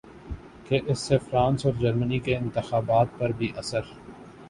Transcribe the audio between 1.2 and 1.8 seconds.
France ا ور